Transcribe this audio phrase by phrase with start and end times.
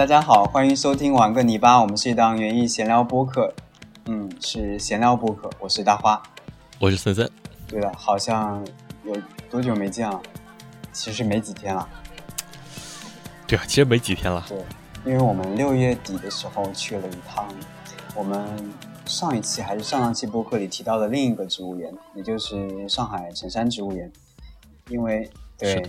[0.00, 3.52] 大家好，欢迎收听玩个泥巴，我们是一档园艺闲聊播客，
[4.06, 6.22] 嗯，是闲聊播客，我是大花，
[6.78, 7.30] 我是森森。
[7.68, 8.66] 对了，好像
[9.04, 9.14] 有
[9.50, 10.18] 多久没见了？
[10.90, 11.86] 其实没几天了。
[13.46, 14.42] 对啊，其实没几天了。
[14.48, 14.58] 对，
[15.04, 17.46] 因为我们六月底的时候去了一趟，
[18.14, 18.72] 我们
[19.04, 24.10] 上一期还是上上期播客里提到的另一个植物园，也就是上海辰山植物园。
[24.88, 25.86] 因为对，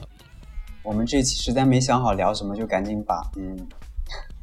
[0.84, 3.58] 我们这期实在没想好聊什么，就赶紧把嗯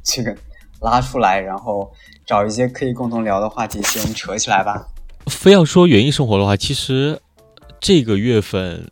[0.03, 0.35] 这个
[0.81, 1.91] 拉出来，然后
[2.25, 4.87] 找一些可以共同聊的话题先扯起来吧。
[5.27, 7.21] 非要说园艺生活的话，其实
[7.79, 8.89] 这个月份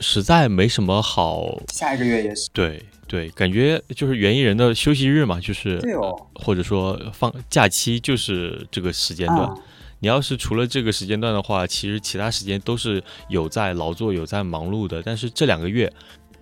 [0.00, 1.60] 实在没什么好。
[1.72, 2.48] 下一个月也是。
[2.52, 9.54] 对对，感觉就是园艺人的休息日嘛，就是对哦，或者说放假期就是这个时间段。
[10.00, 15.02] 你要是除了这个时间段的话，其实其他时间都是有在劳作、有在忙碌的。
[15.02, 15.90] 但是这两个月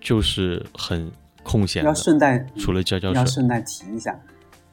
[0.01, 1.09] 就是很
[1.45, 1.85] 空闲。
[1.85, 4.19] 要顺带除了教教要顺带提一下，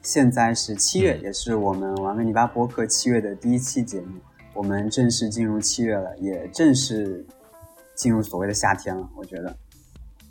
[0.02, 4.18] 现在是七月，也是我们玩个泥巴播客七月的第一期节目。
[4.54, 7.24] 我们正式进入七月了，也正式
[7.94, 9.08] 进入所谓的夏天了。
[9.16, 9.56] 我觉得，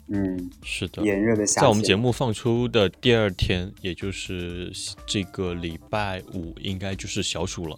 [0.08, 1.62] 嗯，是的，炎热的夏天。
[1.62, 4.70] 在我们节目放出的第二天，也就是
[5.06, 7.76] 这个礼拜五，应该就是小暑了。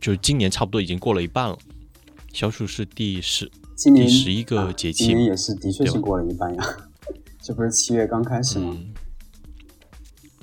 [0.00, 1.56] 就今年差不多已经过了一半了，
[2.32, 6.64] 小暑是第十，第十一个节气，今年也是的确是过了一半呀。
[7.42, 8.76] 这不是七月刚开始吗？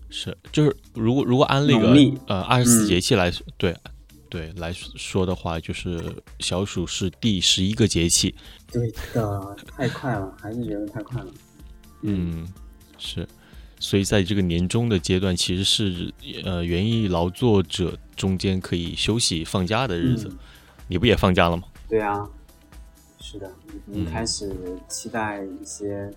[0.09, 1.95] 是，就是如果如果按那个
[2.27, 3.75] 呃二十四节气来对
[4.29, 8.35] 对来说的话，就是小暑是第十一个节气。
[8.71, 11.31] 对的，太快了，还是觉得太快了。
[12.01, 12.47] 嗯，
[12.97, 13.27] 是。
[13.79, 20.29] 所以在这个年终的阶段，其实是呃园艺劳作者中间可以休息放假的日子。
[20.87, 21.63] 你不也放假了吗？
[21.87, 22.27] 对啊，
[23.21, 23.49] 是的，
[23.87, 24.53] 已经开始
[24.89, 26.11] 期待一些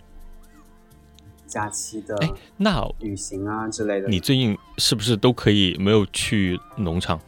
[1.52, 2.16] 假期的
[2.56, 4.08] 那旅行啊之类的。
[4.08, 7.20] 你最近是不是都可以没有去农场？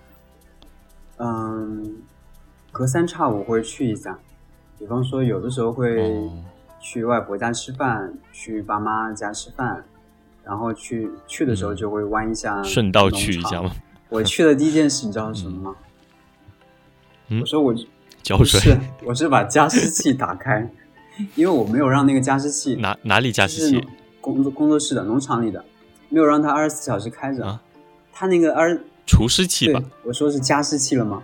[1.18, 1.96] 嗯，
[2.72, 4.18] 隔三差五会去一下，
[4.78, 6.30] 比方说有的时候会
[6.80, 9.84] 去外婆家吃饭，去爸妈家吃饭。
[10.42, 13.70] 然后去去的时候就会弯一下，顺道去一下吗？
[14.10, 15.76] 我去的第一件事你知道是什么吗？
[17.40, 17.74] 我说我
[18.22, 20.70] 浇水，是我是把加湿器打开，
[21.34, 23.82] 因为我没有让那个加湿器哪哪里加湿器？
[24.32, 25.64] 工作工作室的农场里的，
[26.08, 27.60] 没有让它二十四小时开着。
[28.12, 29.82] 它那个二除湿器吧？
[30.04, 31.22] 我说是加湿器了吗？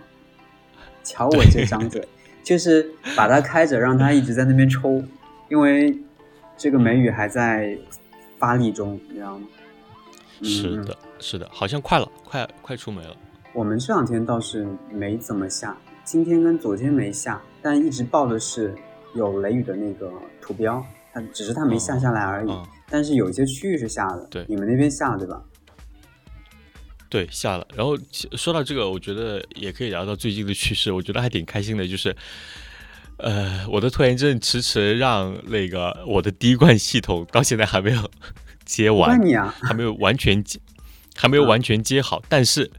[1.03, 2.07] 瞧我这张嘴，
[2.43, 5.03] 就是把它开着，让它一直在那边抽，
[5.49, 5.97] 因为
[6.57, 7.77] 这个梅雨还在。
[8.41, 9.47] 发力中，你知道吗？
[10.41, 13.15] 是的，是的，好像快了，快快出梅了。
[13.53, 18.73] 我们这两天倒是没怎么下，今天跟昨天没下，但一直报的是
[19.13, 20.11] 有雷雨的那个
[20.41, 22.49] 图标，它只是它没下下来而已。
[22.91, 25.41] 但是有一些区域是下的，对，你们那边下了对吧？
[27.09, 27.65] 对，下了。
[27.73, 27.97] 然后
[28.37, 32.15] 说到这个，我觉得也可以聊到最近的趋势，我觉得还挺开心的，就是，
[33.17, 38.11] 呃，我的拖延症迟迟让那个我的滴灌系统到现在还没有。
[38.63, 39.19] 接完，
[39.61, 40.57] 还没有完全接，
[41.15, 42.23] 还没有完全接好。
[42.29, 42.71] 但是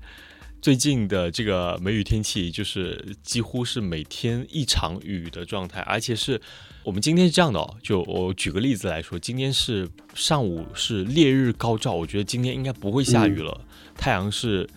[0.62, 6.40] 最近的这个梅雨天气，就是几乎是每天一场雨的状态，而且是
[6.84, 7.76] 我们今天是这样的哦。
[7.82, 13.60] 就我举个例子来说，今天是上午是烈日高照，我觉得今天应该不会下雨了。
[13.96, 14.68] 太阳是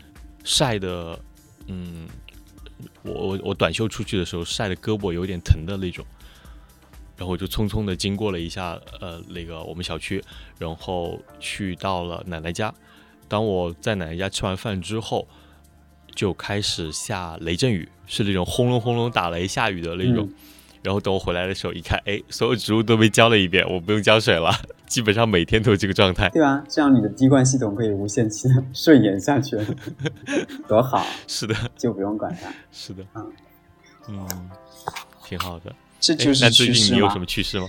[0.44, 1.20] 晒的，
[1.68, 2.08] 嗯，
[3.04, 6.06] 我我我短袖出去的时候晒的胳膊有点疼的那种。
[7.18, 10.22] 然后我就匆匆的经过了一下，呃，那个我们小区，
[10.60, 12.74] 然后去到了奶奶家。
[13.28, 15.26] 当我在奶奶家吃完饭之后，
[16.14, 20.30] 就开始下雷阵雨，是那种轰隆轰隆打雷下雨的那种。
[20.86, 24.52] 然后等我回来的时候一看，哎，所有植物都被浇了一遍，我不用浇水了，
[24.86, 26.30] 基本上每天都是这个状态。
[26.30, 29.58] 对啊，这样你的滴灌系统可以无限期的顺延下去，
[30.70, 31.04] 多好。
[31.28, 32.54] 是的，就不用管它。
[32.72, 33.32] 是的，嗯
[34.10, 34.28] 嗯，
[35.24, 35.74] 挺好的。
[36.00, 36.96] 这就是趋势吗？
[36.96, 37.68] 你有什么趋势吗？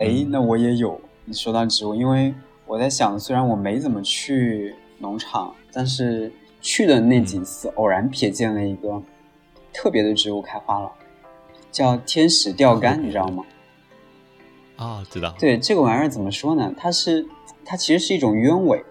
[0.00, 1.00] 哎，那我也有。
[1.26, 2.34] 你说到植物，因为
[2.66, 9.00] 我在想，虽然我没怎么去农场，但是去的那几次，偶然瞥见了一个
[9.72, 10.90] 特别的植物开花了，
[11.70, 13.44] 叫天使钓竿，你知道吗？
[14.76, 15.34] 啊，知道。
[15.38, 16.72] 对这个玩意儿怎么说呢？
[16.76, 17.26] 它是，
[17.64, 18.84] 它其实是一种鸢尾，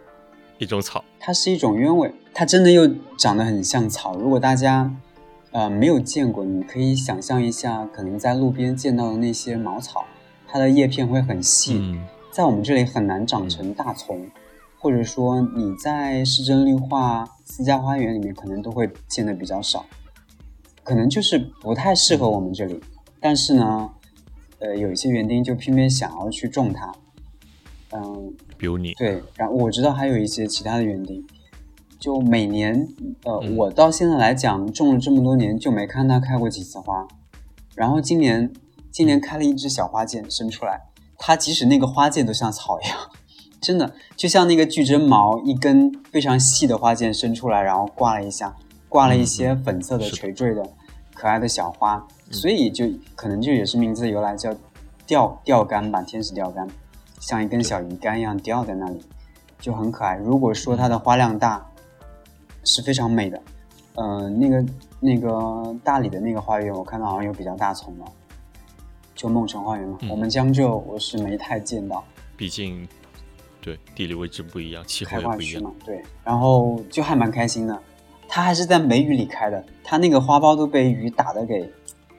[0.58, 1.04] 一种草。
[1.20, 2.88] 它是一种鸢尾，它真的又
[3.18, 4.16] 长得很像草。
[4.16, 4.94] 如果大家。
[5.52, 10.06] 呃，没有见过，你可以想象一下，可能在路边见到的那些茅草，
[10.48, 12.00] 它的叶片会很细，
[12.30, 14.30] 在我们这里很难长成大丛，
[14.78, 19.84] 或者说你在市政绿化、私家花园里面可能都会见的比较少，
[20.84, 22.80] 可能就是不太适合我们这里。
[23.20, 23.90] 但是呢，
[24.60, 26.92] 呃，有一些园丁就偏偏想要去种它，
[27.92, 31.26] 嗯，比如你对，然后我知道还有一些其他的园丁，
[32.00, 32.88] 就每年
[33.24, 37.08] 呃，我到现在来讲种了这么多年，就没看它开过几次花。
[37.76, 38.52] 然后今年
[38.92, 40.82] 今年开了一只小花剑生出来，
[41.18, 42.98] 它即使那个花剑都像草一样，
[43.62, 48.56] 真的就像那个巨针毛一根非常细的花剑伸出来，然后挂了一下，
[48.90, 50.68] 挂了一些粉色的垂坠的
[51.14, 54.54] 可爱的小花，所以就可能就也是名字的由来，叫
[55.06, 56.68] 钓钓竿吧，天使钓竿。
[57.20, 59.02] 像一根小鱼竿一样吊在那里，
[59.60, 60.16] 就很可爱。
[60.16, 61.66] 如果说它的花量大，
[62.64, 63.42] 是非常美的。
[63.96, 64.66] 嗯，那个
[65.02, 68.06] 那个大理的那个花园，我看到好像有比较大丛的，
[69.14, 69.98] 就梦城花园嘛。
[70.10, 72.02] 我们江浙我是没太见到，
[72.38, 72.88] 毕竟
[73.62, 75.72] 对地理位置不一样，气候也不一样嘛。
[75.86, 77.78] 对，然后就还蛮开心的。
[78.30, 81.70] 它还是在梅雨里开的，它那个花苞都被雨打的给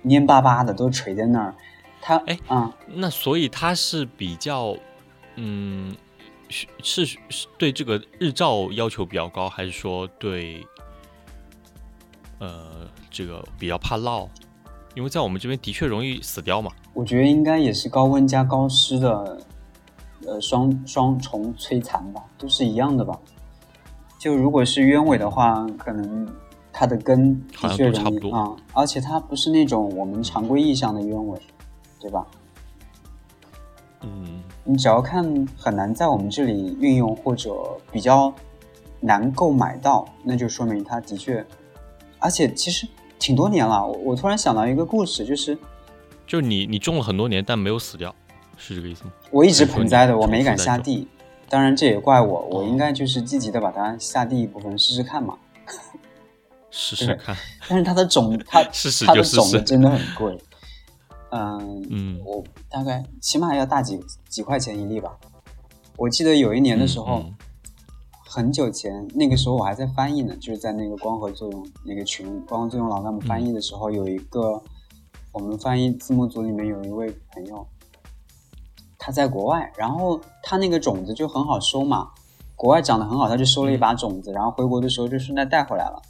[0.04, 1.54] 蔫巴巴的，都垂在那儿。
[2.02, 4.76] 它哎啊，那所以它是比较。
[5.36, 5.94] 嗯，
[6.82, 7.18] 是是
[7.56, 10.66] 对这个日照要求比较高，还是说对
[12.40, 14.28] 呃这个比较怕涝？
[14.96, 16.72] 因为在我们这边的确容易死掉嘛。
[16.92, 19.40] 我觉得应该也是高温加高湿的，
[20.26, 23.18] 呃双双重摧残吧，都是一样的吧。
[24.20, 26.28] 就如果是鸢尾的话，可能
[26.70, 31.40] 它的根的确容易啊，而且它不是那种我们常规意义上的鸢尾，
[31.98, 32.26] 对吧？
[34.02, 34.42] 嗯。
[34.62, 35.24] 你只要看
[35.56, 37.50] 很难在我们这里运用或者
[37.90, 38.32] 比较
[39.00, 41.44] 难购买到，那就说明它的确，
[42.18, 42.86] 而且其实
[43.18, 43.84] 挺多年了。
[43.84, 45.56] 我我突然想到一个故事，就是，
[46.26, 48.14] 就你你种了很多年，但没有死掉，
[48.58, 49.12] 是这个意思吗？
[49.30, 51.08] 我一直盆栽的，我没敢下地。
[51.50, 55.36] 当然这也怪我，我应该就是积极的把它下第一部分试试看嘛。
[56.70, 57.36] 试试看。
[57.68, 58.62] 但是它的种， 它
[59.04, 60.40] 它的种子真的很贵。
[61.32, 65.18] 嗯嗯，我大概起码要大几几块钱一粒吧。
[65.96, 67.24] 我记得有一年的时候，
[68.24, 74.62] 很久前，那个时候我还在翻译呢，就是在那个光合作用那个群，光合作用老干部翻译的时候，有一个
[75.32, 77.66] 我们翻译字幕组里面有一位朋友，
[79.00, 82.08] 他在国外，然后他那个种子就很好收嘛，
[82.54, 86.00] 国外长得很好，他就收了一把种子，然后回国的时候就顺带带回来了，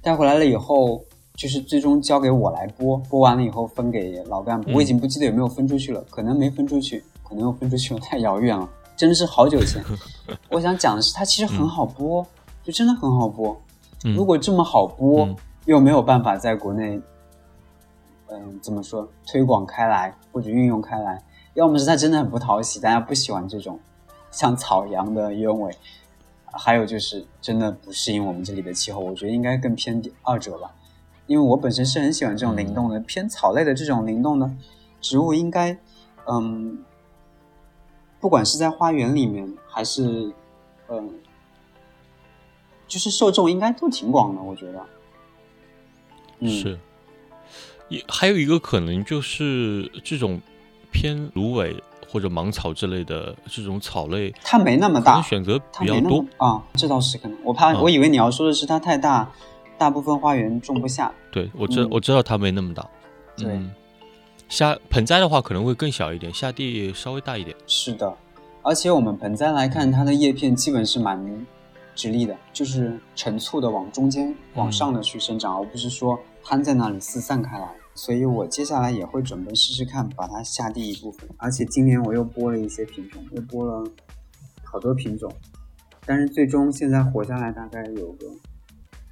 [0.00, 1.04] 带回来了以后。
[1.36, 4.70] 就是最终交给我来播，播完了以后分给老干部。
[4.72, 9.82] 我已经不记得有没有分出去了，可能没分出去，可能又分出去了，太遥远了，真的是好久前。
[10.48, 12.24] 我想讲的是，它其实很好播，
[12.62, 13.60] 就真的很好播。
[14.14, 15.28] 如果这么好播，
[15.64, 17.00] 又没有办法在国内，
[18.28, 21.20] 嗯，怎么说推广开来或者运用开来，
[21.54, 23.80] 要么是它真的很不讨喜，大家不喜欢这种
[24.30, 25.76] 像草一样的鸢尾，
[26.52, 29.00] 还有就是真的不适应我们这里的气候。
[29.00, 30.74] 我觉得应该更偏二者吧。
[31.26, 34.50] 因为我本身是很喜欢这种灵动的偏草类的这种灵动的
[35.00, 35.78] 植物，应该，
[36.26, 36.84] 嗯，
[38.20, 40.34] 不管是在花园里面还是，
[40.88, 41.10] 嗯，
[42.86, 44.86] 就是受众应该都挺广的，我觉得。
[46.46, 46.78] 是，
[47.88, 50.38] 也还有一个可能就是这种
[50.94, 51.76] 偏芦苇
[52.08, 56.24] 或者芒草之类的这种草类，它没那么大，选择比较多。
[56.38, 57.36] 啊，这倒是可能。
[57.44, 59.30] 我怕，我以为你要说的是它太大。
[59.76, 62.88] 大部分花园种不下，对我知我知道它没那么大，
[63.36, 63.60] 对，
[64.48, 67.54] 下盆栽的话可能会更小一点，下地稍微大一点。
[67.66, 68.16] 是的，
[68.62, 71.44] 而且我们盆栽来看，它的叶片基本是蛮
[71.96, 77.68] 直立的，就是成簇的往中间往上的去生长，而不是说摊在那里四散开来。
[77.94, 81.28] 所以我接下来也会准备试试看，把它下地一部分。
[81.38, 83.90] 而且今年我又播了一些品种，又播了
[84.62, 85.32] 好多品种，
[86.04, 88.26] 但是最终现在活下来大概有个。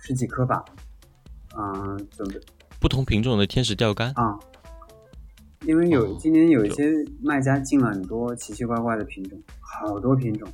[0.04, 0.64] 十几颗吧，
[1.56, 2.34] 嗯，准备
[2.80, 4.36] 不同品种的天使钓竿啊，
[5.64, 6.90] 因为有今年有一些
[7.22, 10.48] 卖家进了很多奇奇怪怪的品种，好多品种，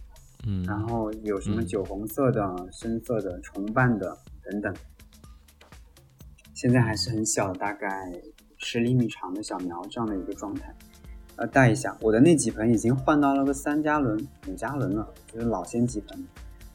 [0.47, 4.75] 嗯，然后有什么酒红色的、深色的、重瓣的等等，
[6.61, 8.12] 现在还是很小，大概
[8.57, 10.75] 十厘米长的小苗这样的一个状态，
[11.37, 11.97] 呃带一下。
[12.00, 16.27] 我的那几盆已经换到了个三加仑、五加仑了，就是老仙几盆，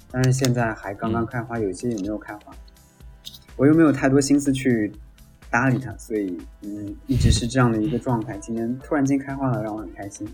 [0.10, 2.56] 但是现在还刚刚开花，有些也没有开花。
[3.58, 4.90] 我又没有太多心思去
[5.50, 8.38] 搭理它，所以嗯，一直是这样的一个状态。
[8.38, 10.26] 今天突然间开花了，让我很开心。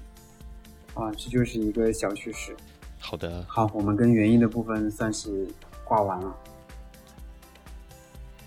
[0.93, 2.55] 啊，这就是一个小趣事。
[2.99, 5.47] 好的，好，我们跟园艺的部分算是
[5.83, 6.35] 挂完了。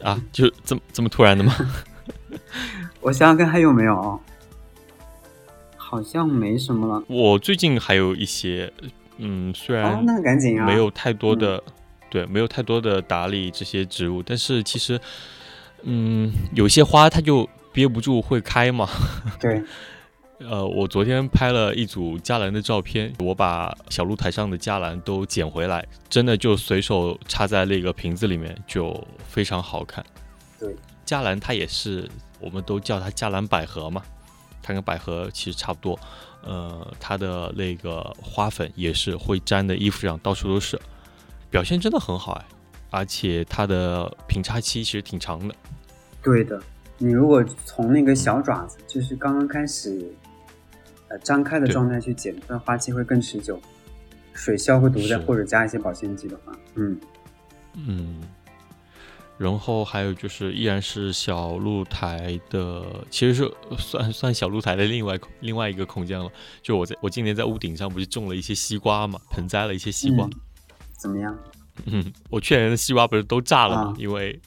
[0.02, 1.54] 啊，就这么这么突然的吗？
[3.00, 4.21] 我想想看还有没有？
[5.76, 7.04] 好像没什么了。
[7.06, 8.73] 我最近还有一些，
[9.18, 11.62] 嗯，虽然那赶紧啊，没有太多的。
[12.11, 15.00] 对，没有太多的打理这些植物，但是其实，
[15.82, 18.87] 嗯，有些花它就憋不住会开嘛。
[19.40, 19.62] 对，
[20.49, 30.04] 呃，我昨天拍了一组加兰的照片，我把小露台上的加兰都捡回来，真的就随手插在那个瓶子里面，就非常好看。
[30.58, 32.08] 对，加兰它也是，
[32.40, 34.02] 我们都叫它加兰百合嘛，
[34.62, 35.99] 它跟百合其实差不多。
[36.44, 40.80] 呃，它的那个花粉也是会粘的衣服上到处都是，
[41.50, 42.44] 表现真的很好哎，
[42.90, 45.54] 而且它的平插期其实挺长的。
[46.22, 46.61] 对的，
[46.99, 50.12] 你如果从那个小爪子，就是刚刚开始。
[51.19, 53.61] 张开的状态去剪，那花期会更持久，
[54.33, 56.99] 水消个毒的，或者加一些保鲜剂的话，嗯
[57.75, 58.21] 嗯。
[59.38, 66.31] 然后还有就是，依然是小露台的，其实是算算小露台的另外另外一个空间了。
[66.62, 70.28] 就我在我今年在屋顶上不是种了一些西瓜嘛，盆栽了一些西瓜，
[70.97, 71.37] 怎么样？
[71.87, 73.95] 嗯，我去年的西瓜不是都炸了吗？
[73.99, 74.38] 因为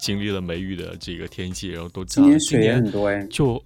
[0.00, 2.26] 经历了梅雨的这个天气，然后都炸了。
[2.26, 3.62] 今年水也很多哎，就。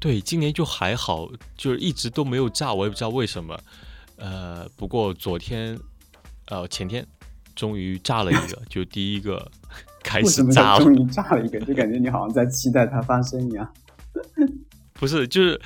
[0.00, 3.58] 对，今年就还好，就是一直都没有炸，我也不知道为什么。
[4.16, 5.76] 呃，不过昨天，
[6.46, 7.04] 呃，前天
[7.56, 9.50] 终于炸了一个，就第一个
[10.02, 10.84] 开始炸了。
[10.84, 13.68] 终于炸了一个，就感觉你好像在期待它发生一样。
[14.92, 15.60] 不是，就是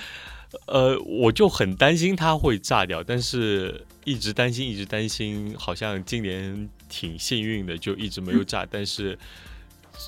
[0.67, 9.19] 呃，我就很担心它会炸掉，但是一直担心，一直担心，好像今年挺幸运的，就一直没有炸，但是。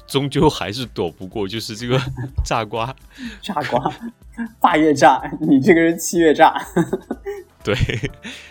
[0.07, 2.01] 终究还是躲不过，就是这个
[2.45, 2.95] 炸瓜，
[3.41, 3.93] 炸瓜，
[4.61, 6.55] 八月炸，你这个人七月炸，
[7.63, 7.75] 对，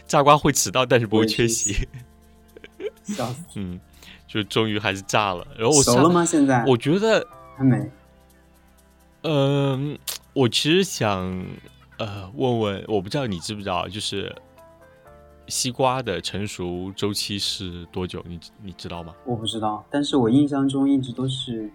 [0.08, 1.88] 炸瓜会迟到，但是不会缺席，
[3.04, 3.80] 笑死，嗯，
[4.28, 5.46] 就终于还是炸了。
[5.58, 6.25] 然后我熟了吗？
[6.25, 7.25] 现在我觉得
[7.58, 7.90] 还没。
[9.24, 9.98] 嗯，
[10.34, 11.46] 我其实想
[11.98, 14.36] 呃问问，我不知道你知不知道，就是。
[15.47, 18.23] 西瓜的成熟周期是多久？
[18.27, 19.13] 你你知道吗？
[19.25, 21.69] 我不知道，但是我印象中一直都是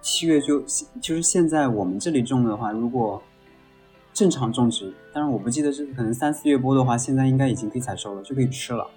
[0.00, 0.60] 七月就
[1.00, 3.22] 就是现在我们这里种的话，如果
[4.12, 8.88] 正常种植，但是我不记得是可能三四月播的话，现在应该已经可以采收了，就可以吃了。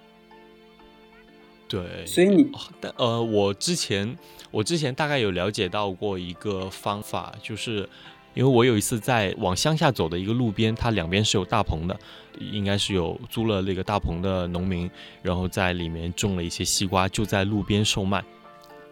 [1.68, 2.50] 对，所以你
[2.80, 4.16] 但呃，我之前
[4.50, 7.88] 我之前大概有了解到过一个方法，就是。
[8.34, 11.98] 因为我有一次在往乡下走的一个路边，它两边是有大棚的，
[12.38, 14.88] 应该是有租了那个大棚的农民，
[15.22, 18.22] 然后在里面种了一些西瓜，就在路边售卖。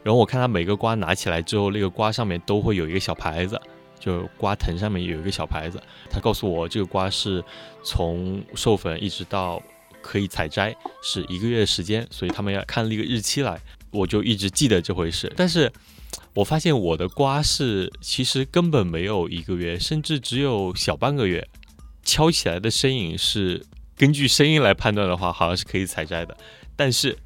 [0.02, 3.60] 然后我看他每个瓜拿起来之后，那个瓜上面都会有一个小牌子，
[4.00, 5.80] 就瓜藤上面有一个小牌子。
[6.10, 7.44] 他告诉我这个瓜是
[7.84, 9.62] 从授粉一直到
[10.02, 13.60] 可以采摘是一个月时间，所以他们要看那个日期来。
[13.92, 15.70] 我就一直记得这回事，但是。
[16.34, 21.48] 我发现我的瓜是其实根本没有一个月，甚至只有小半个月。
[22.04, 26.36] 敲起来的声音是根据声音来判断的话，好像是可以采摘的。
[26.76, 27.16] 但是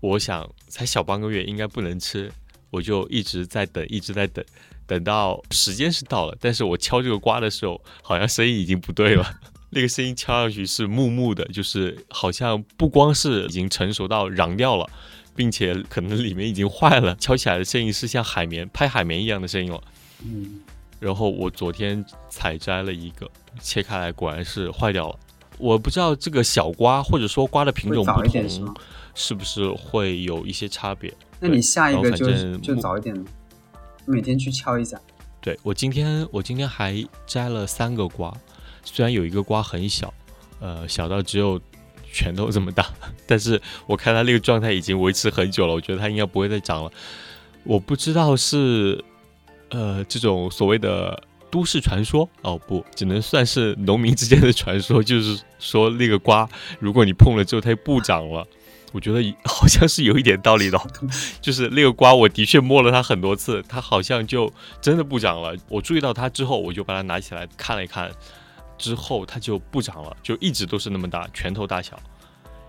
[0.00, 2.32] 我想才小半个月应该不能吃，
[2.70, 4.44] 我就一直在等，一直在等，
[4.86, 6.36] 等到时间是到了。
[6.40, 9.24] 但是我敲这个瓜的时候，好像声音已经不对了。
[9.70, 14.90] 那个声音敲上去是木木的，就是好像不光是已经成熟到瓤掉了。
[15.34, 19.80] 并且可能里面已经坏了，敲起来的声音是像海绵拍海绵一样的声音了。
[20.22, 20.60] 嗯，
[21.00, 25.18] 然后我昨天采摘了一个，切开来果然是坏掉了。
[25.58, 28.74] 我不知道这个小瓜或者说瓜的品种不同，
[29.14, 31.12] 是不是会有一些差别？
[31.40, 33.24] 那你下一个就就早一点，
[34.04, 35.00] 每天去敲一下。
[35.40, 38.32] 对我今天我今天还摘了三个瓜，
[38.84, 40.12] 虽然有一个瓜很小，
[40.60, 41.60] 呃，小到只有。
[42.14, 42.86] 拳头这么大，
[43.26, 46.90] 但是我看它那个状态已经维持很久了，我觉得它应该不会再长了。
[47.64, 49.02] 我不知道是
[49.70, 58.46] 呃这种所谓的都市传说哦，不，只能算是农民之间的传说， 就是说那个瓜如果你碰了之后它不长了，
[58.92, 60.78] 我觉得好像是有一点道理的。
[61.42, 65.56] 就是那个瓜，我的确摸了它很多次，它好像就真的不长了。
[65.68, 68.10] 我注意到它之后，我就把它拿起来看了一看。
[68.84, 71.98] 之后它就不长了，就一直都是那么大，拳头大小，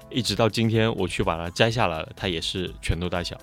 [0.10, 3.38] 一直到今天我去把它摘下来了，它也是拳头大小。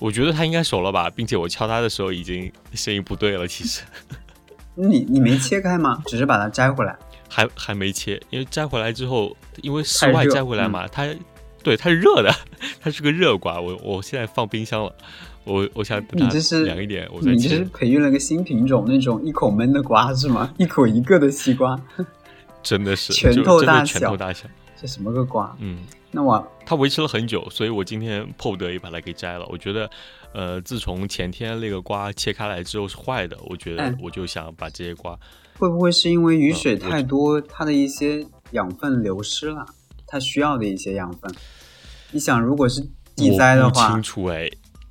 [0.00, 3.46] 我觉得它应该熟了吧，并且我敲它的时候已经声音不对了。
[3.46, 3.82] 其实，
[4.74, 6.02] 你你没切开吗？
[6.06, 6.98] 只是把它摘回来？
[7.28, 11.06] 还还没切，因为摘回来之后，因为室外摘回来嘛，它
[11.62, 12.34] 对它是热的，
[12.82, 14.92] 它是个热瓜，我我现在放冰箱了。
[15.48, 20.52] 我我想你这是凉一点，我你这是培育了个新品种，那种一口闷的瓜是吗？
[20.58, 21.80] 一口一个的西瓜，
[22.62, 24.46] 真的是拳头大小，拳头大小，
[24.80, 25.56] 这什么个瓜？
[25.60, 25.78] 嗯，
[26.10, 29.46] 那我它维持了很久，所以我今天迫不得已把它给摘了。
[29.48, 29.90] 我觉得，
[30.34, 35.18] 呃，自从前天那个瓜切开来之后是坏的，我觉得我就想把这些瓜，
[35.58, 39.64] 会不会是因为雨水太多，它的一些养分流失了，
[40.06, 41.34] 它需要的一些养分？
[42.10, 42.86] 你想，如果是
[43.16, 44.50] 地栽的话，清楚哎。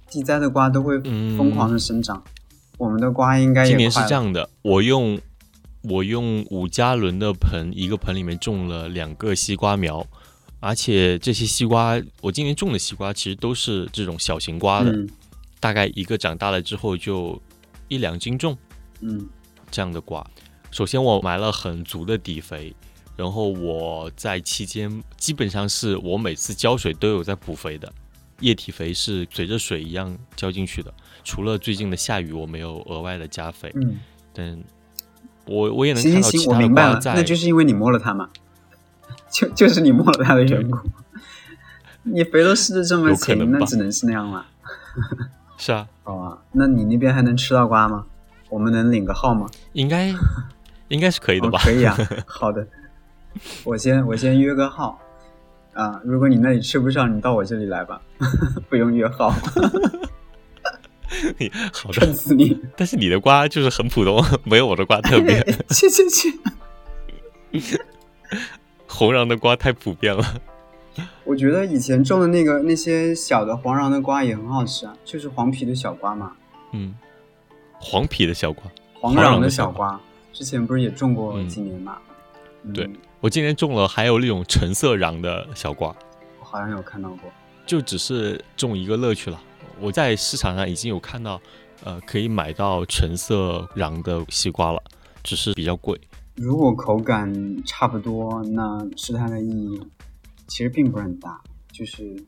[0.09, 2.23] 地栽的瓜都会疯狂的生长，
[2.77, 5.19] 我们的瓜应该今年是这样的，我用
[5.83, 10.05] 我用五加仑的盆，一个盆里面种了两个西瓜苗，
[10.59, 14.93] 而且这些西瓜，我今年种的西瓜其实都是这种小型瓜的，
[15.59, 17.41] 大概一个长大了之后就
[17.87, 18.57] 一两斤重，
[19.01, 19.27] 嗯，
[19.69, 20.25] 这样的瓜。
[20.71, 22.75] 首先我埋了很足的底肥，
[23.15, 27.91] 然后我在期间基本上是我每次浇水都有在补肥的，
[28.39, 33.99] 液体肥是随着水一样浇进去的，除了最近的下雨我没有额外的加肥，嗯，
[34.33, 34.63] 但。
[35.49, 38.27] 我我也能看到其他的瓜在，那就是因为你摸了它嘛，
[39.31, 40.77] 就就是你摸了它的缘故。
[42.03, 44.45] 你肥都施的这么勤，那只能是那样了。
[45.57, 48.05] 是啊， 好啊，那你那边还能吃到瓜吗？
[48.49, 49.49] 我们能领个号吗？
[49.71, 50.13] 应该
[50.89, 51.57] 应该是可以的吧？
[51.63, 51.95] 可以啊，
[52.27, 52.67] 好的，
[53.63, 54.99] 我先我先约个号
[55.77, 56.01] 啊。
[56.03, 58.01] 如果你那里吃不上，你到我这里来吧，
[58.69, 59.29] 不用约号。
[61.71, 62.59] 好的，死你！
[62.75, 65.41] 但是你的瓜就是很普通， 没有我的瓜特别。
[65.69, 67.79] 去去去！
[68.87, 70.23] 红瓤的瓜太普遍了。
[71.23, 76.33] 我觉得以前种的那个那些小的黄瓤的瓜也很好吃啊，就是黄皮的小瓜嘛。
[76.73, 76.93] 嗯，
[77.79, 79.99] 黄皮的小瓜，黄瓤的小瓜，
[80.33, 81.97] 之前不是也种过几年嘛？
[82.73, 85.95] 对，我今年种了还有那种橙色瓤的小瓜，
[86.39, 87.31] 我好像有看到过，
[87.65, 89.41] 就只是种一个乐趣了。
[89.79, 91.41] 我在市场上已经有看到，
[91.83, 94.81] 呃，可以买到橙色瓤的西瓜了，
[95.23, 95.99] 只是比较贵。
[96.35, 97.33] 如果口感
[97.65, 99.81] 差不多，那吃它的意义
[100.47, 102.23] 其实并不是很大，就是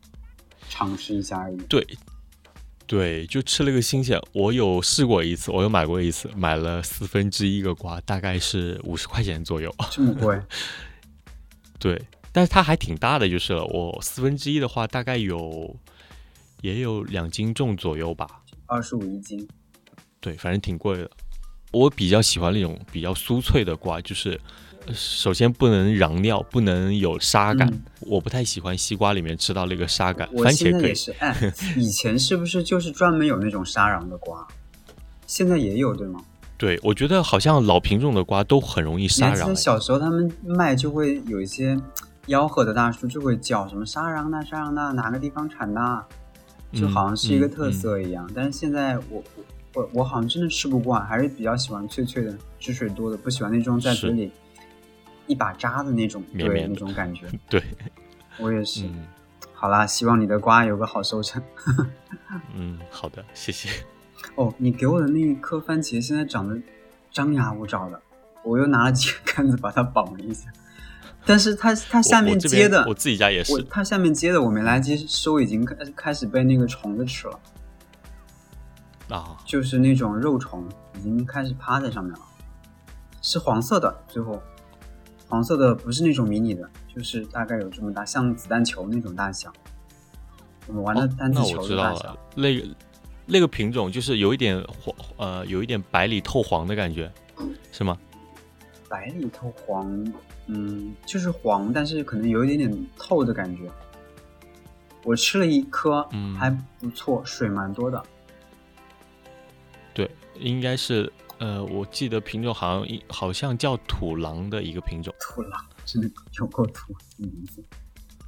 [0.69, 1.57] 尝试一下而已。
[1.69, 1.85] 对，
[2.89, 4.19] 对，就吃了个新鲜。
[4.33, 9.71] 我有试过一次，我有买过一次，买了四分之一个瓜，大概是五十块钱左右。
[9.91, 10.41] 这么贵？
[11.77, 13.63] 对，但是它还挺大的，就是了。
[13.67, 15.77] 我四分之一的话，大概有。
[16.61, 18.27] 也有两斤重左右吧，
[18.65, 19.47] 二十五一斤，
[20.19, 21.09] 对，反正挺贵的。
[21.71, 24.37] 我比较喜欢那种比较酥脆的瓜，就是
[24.93, 27.71] 首先不能瓤尿，不能有沙感。
[28.01, 30.27] 我不太喜欢西瓜里面吃到那个沙感。
[30.43, 30.95] 番茄可以。
[30.95, 34.47] 是，哎，以前是不是就是专门有那种沙瓤的瓜？
[35.27, 36.21] 现在也有对吗？
[36.57, 39.55] 对，我觉得好像老品种的瓜都很容易沙瓤。
[39.55, 41.79] 小时候他们卖就会有一些
[42.27, 46.05] 吆喝的大叔就会叫什么沙瓤的沙瓤的哪个地方产的。
[46.71, 49.23] 就好像是一个特色一样，但是现在我
[49.73, 54.31] 我我好像真的吃不惯，还是比较喜欢脆脆的、汁水多的，不喜欢那种在嘴里
[55.29, 57.25] 一把渣的那种，对那种感觉。
[57.47, 57.63] 对，
[58.39, 58.89] 我也是。
[59.53, 61.41] 好啦，希望你的瓜有个好收成。
[62.55, 63.69] 嗯，好的，谢谢。
[64.35, 66.59] 哦，你给我的那一颗番茄现在长得
[67.11, 68.01] 张牙舞爪的，
[68.43, 70.49] 我又拿了几个杆子把它绑了一下。
[71.25, 73.61] 但是它它下面接的，我自己家也是。
[73.69, 77.39] 它下面接的我没来及收，已经开开始被那个虫子吃了。
[79.09, 80.63] 啊，就是那种肉虫，
[80.97, 82.19] 已经开始趴在上面了。
[83.21, 84.41] 是黄色的，最后
[85.29, 89.53] 黄色的不是那种迷你的，就是大概有这么大，像子弹球那种大小。
[90.67, 92.17] 我们玩的单子球的大小。
[92.35, 92.67] 那个
[93.25, 97.11] 那个品种就是有一点黄，呃，有一点白里透黄的感觉，
[97.71, 97.97] 是吗？
[98.89, 100.13] 白里透黄。
[100.47, 103.69] 嗯，就是黄，但是可能有一点点透的感觉。
[105.03, 108.03] 我吃了一颗，嗯，还不错，水蛮多的。
[109.93, 115.13] 对，应该是，呃，我记得品种好像一好像叫土狼的一个品种。
[115.19, 117.63] 土狼真的有够土名字。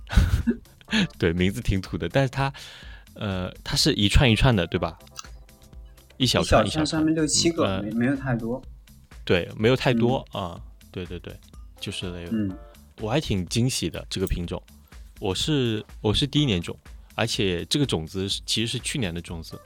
[1.20, 2.52] 对，名字挺土的，但是它，
[3.14, 4.98] 呃，它是一串一串的，对吧？
[6.18, 8.62] 一小串一小串，上面六七个，没没有太多。
[9.24, 10.60] 对，没有太多啊。
[10.92, 11.34] 对对对。
[11.80, 12.56] 就是那个，
[13.00, 14.62] 我还挺惊喜的这个品种，
[15.20, 16.78] 我是我是第一年种，
[17.16, 19.60] 而且这个种子其实是去年的种子，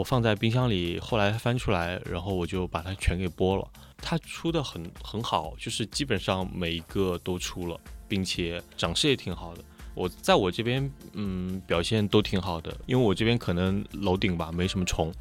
[0.00, 9.62] 我放在冰箱里，后来翻出来，然后我就把它全给剥了，它出的很很好，就是基本上每一个都出了，并且长势也挺好的。
[9.94, 15.12] 我在我这边，嗯，表现都挺好的，因为我这边可能楼顶吧没什么虫，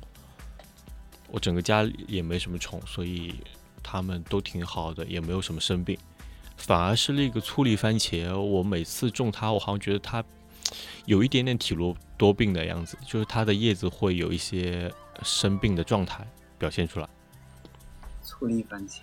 [1.29, 3.35] 我整个家里也没什么虫，所以。
[3.81, 5.97] 他们都挺好的，也没有什么生病，
[6.57, 10.23] 反而是那个粗粒番茄，我每次种它，我好像觉得它
[11.05, 14.91] 有一点点体弱多病的样子，就是它的叶子会有一些
[15.23, 16.27] 生病的状态
[16.57, 17.07] 表现出来。
[18.21, 18.99] 醋栗番茄，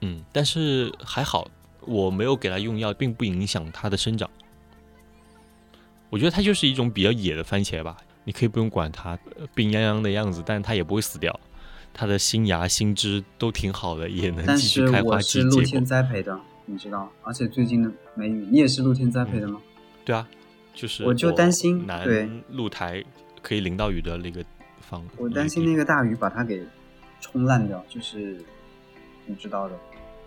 [0.00, 1.50] 嗯，但是还好，
[1.80, 4.30] 我没有给它用药，并不影响它的生长。
[6.10, 9.18] 我觉得它就是一种比较野的番茄吧，你可以不用管它
[9.54, 11.40] 病殃殃的样子，但是它也不会死掉。
[11.92, 15.50] 它的新芽新枝都挺好的，也能继续开花结果。
[15.50, 17.10] 是露天栽培的，你知道？
[17.22, 19.60] 而且最近的梅雨，你也是露天栽培的吗？
[20.04, 20.28] 对啊，
[20.74, 23.02] 就是我就担心对露台
[23.42, 24.44] 可以淋到雨的那个
[24.80, 25.04] 方。
[25.16, 26.62] 我担心那个大雨把它给
[27.20, 28.38] 冲烂掉，就是
[29.26, 29.74] 你知道的，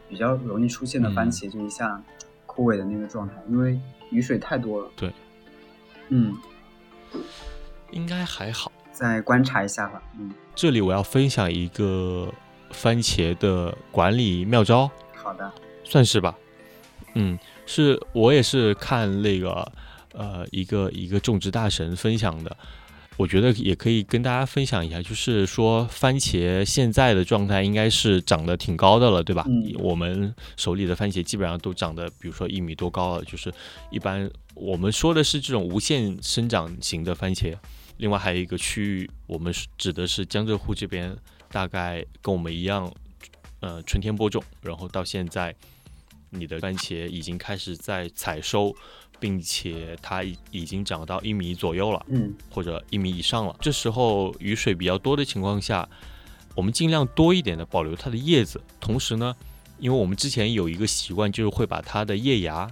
[0.10, 2.02] 比较容易出现的番茄就一下
[2.46, 4.90] 枯萎的那个状态，因为雨水太多了。
[4.96, 5.14] 对，
[6.10, 6.36] 嗯，
[7.92, 10.02] 应该还好，再观察一下吧。
[10.20, 12.34] 嗯，这里我要分享一个
[12.72, 14.90] 番茄的管理妙招。
[15.14, 16.36] 好的，算是吧。
[17.14, 19.72] 嗯，是我也是看那个
[20.14, 22.58] 呃一个一个种植大神分享的。
[23.18, 29.44] 我觉得也可以跟大家分享一下，就是说番茄现在的状态应该是长得挺高的了，对吧？
[29.48, 29.74] 嗯。
[29.80, 33.52] 我们手里的番茄基本上都长得，比如说一米多高了，就是
[33.90, 37.56] 一般我们说的是这种无限生长型的番茄。
[37.98, 41.18] 另外还有一个区域，我们指的是江浙沪这边，
[41.50, 42.94] 大概跟我们一样，
[43.62, 45.56] 呃，春天播种，然后到现在，
[46.30, 48.76] 你的番茄已经开始在采收。
[49.20, 53.56] 并且它已已经长到一米左右了，嗯，或者一米以上了。
[53.60, 55.90] 这时候雨水比较多的情况下，
[56.54, 58.62] 我们尽量多一点的保留它的叶子。
[58.80, 59.36] 同时呢，
[59.80, 62.72] 因为我们之前有一个习惯，就是会把它的叶芽，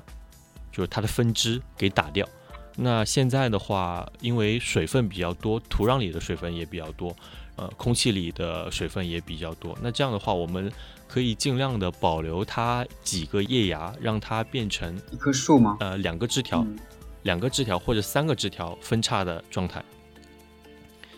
[0.72, 2.30] 就是它的分支给打掉。
[2.76, 7.16] 那现在的话，因为水分比较多，土壤里的水分也比较多，
[7.56, 9.76] 呃，空气里的水分也比较多。
[9.82, 10.72] 那这样的话，我们
[11.16, 15.78] 可以尽量的保留它几个叶芽，让它变成一棵树吗？
[15.80, 16.68] 呃，两个枝条，
[17.24, 19.82] 两个枝条或者三个枝条分叉的状态。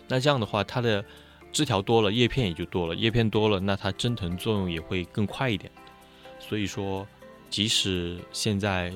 [0.06, 1.04] 那这样的话，它的
[1.50, 5.68] 枝条多了，叶片也就多了，叶片多了，那它蒸腾作用也会更快一点。
[6.38, 7.04] 所以说，
[7.50, 8.92] 即使现在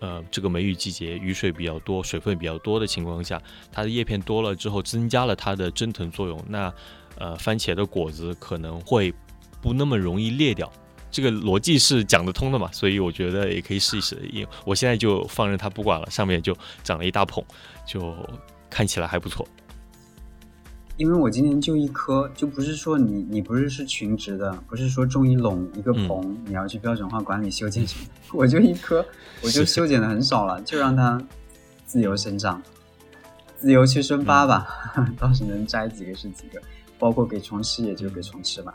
[0.00, 3.40] 呃这个梅雨季节雨水比较多，水分比较多的情况下，
[3.72, 6.70] 它的叶片多了之后，增加了它的蒸腾作用，那
[7.16, 9.10] 呃番茄的果子可能会。
[9.64, 10.70] 不那么容易裂掉，
[11.10, 12.70] 这个逻辑是讲得通的嘛？
[12.70, 14.14] 所以我觉得也可以试一试。
[14.30, 17.42] 因为我现在就放任它不管了，上面就长了一大捧，
[17.86, 18.14] 就
[18.68, 19.48] 看起来还不错。
[20.98, 28.04] 因为我今年就一颗，就不是说你你不是是群植的，不是说种一垄一个棚，你要去标准化管理修剪什么，
[28.38, 29.02] 我就一颗，
[29.40, 31.18] 我就修剪的很少了，就让它
[31.86, 32.62] 自由生长，
[33.56, 34.68] 自由去生发吧，
[35.18, 36.60] 倒是能摘几个是几个，
[36.98, 38.72] 包括给虫吃也就给虫吃吧。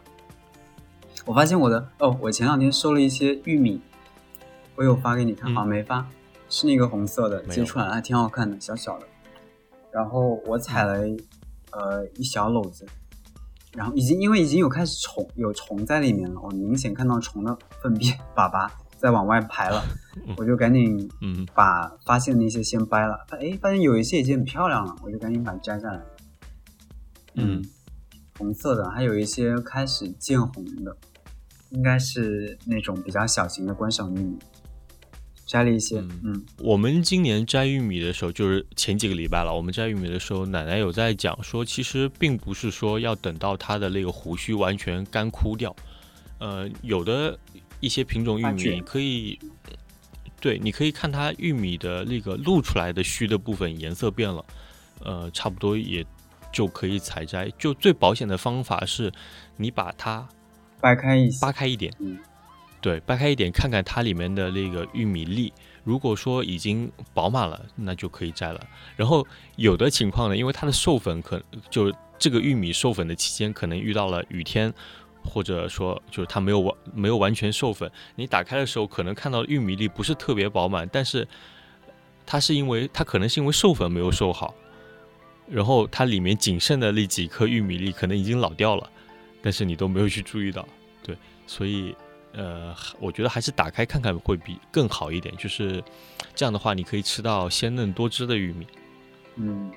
[1.25, 3.79] 我发现我的哦，我前两天收了一些玉米，
[4.75, 6.08] 我有发给你看，好像没发，
[6.49, 9.05] 是那个红色的，结出来还挺好看的，小小的。
[9.91, 10.93] 然后我采了
[11.71, 12.86] 呃一小篓子，
[13.73, 19.84] 然后已经因为已经有开始虫有虫在里面了，我明显看到虫的粪便粑粑在往外排了，
[20.38, 26.01] 我就赶紧嗯把发现的那些先掰了，哎发现有一些已经很漂亮了，我就赶紧把它摘下来。
[27.36, 27.63] 嗯，
[28.38, 30.97] 红色的还有一些开始见红的。
[31.71, 34.38] 应该是那种比较小型的观赏玉米，
[35.45, 35.99] 摘了一些。
[36.23, 39.53] 嗯，我们今年摘玉米的时候，就是前几个礼拜了。
[39.53, 45.75] 我们摘玉米的时候，奶奶有在讲说，其实并不是说要等到它的那个胡须完全干枯掉。
[46.39, 47.38] 呃，有的
[47.79, 49.38] 一些品种玉米你可以，
[50.41, 54.45] 对，你可以看它玉米的那个露出来的须的部分颜色变了，
[55.01, 56.03] 呃，差不多也
[56.51, 57.47] 就可以采摘。
[57.60, 59.12] 就最保险的方法是，
[59.55, 60.27] 你把它。
[60.81, 62.17] 掰开一扒开一点，嗯，
[62.81, 65.51] 对，掰开一点，看看它里面的那个玉米粒。
[65.83, 68.67] 如果说已经饱满了，那就可以摘了。
[68.95, 74.71] 然后有的情况呢，因为它的授粉可就这个玉米授粉的期间可能遇到了雨天，
[75.23, 81.27] 或者说就是它没有完没有完全授粉，你打开的时候可能看到玉米粒不是特别饱满，但是
[82.25, 84.53] 它是因为它可能是因为授粉没有授好，
[85.49, 88.87] 然后它里面仅剩的那几颗玉米粒可能已经老掉了。
[89.41, 90.67] 但是你都没有去注意到，
[91.02, 91.95] 对，所以，
[92.34, 95.36] 呃，我觉得还是打开看看会比更好一点。
[95.38, 95.84] 就是
[96.36, 98.67] 这样的话，你可以吃到鲜嫩多汁的玉米。
[99.36, 99.71] 嗯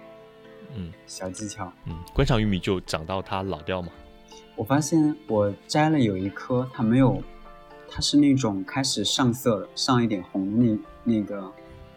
[0.75, 1.73] 嗯，小技巧。
[1.87, 3.89] 嗯，观赏玉米就长到它老掉嘛。
[4.57, 7.23] 我发现我摘了有一颗，它没有，
[7.89, 11.51] 它是那种开始上色的，上一点红的那那个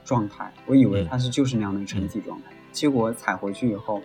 [0.03, 0.53] 状态。
[0.65, 4.01] 我以为它是就是那样的成体状态，结果采回去以后。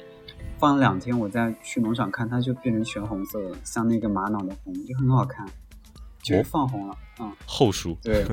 [0.61, 5.46] 放了两天，我再去农场看，它就变成全红色的，像那个玛瑙的红，就很好看，
[6.23, 8.27] 就是放红了，嗯，后熟，对，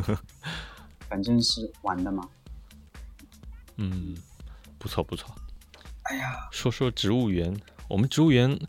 [1.08, 2.28] 反正是玩的嘛，
[3.78, 4.14] 嗯，
[4.78, 5.34] 不错不错，
[6.04, 7.56] 哎呀，说说植物园，
[7.88, 8.60] 我们植物园，